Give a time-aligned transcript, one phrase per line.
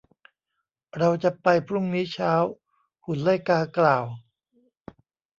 [0.97, 2.33] เราจะไปพรุ่งนี้เช้า
[3.05, 4.05] หุ่นไล่กากล่าว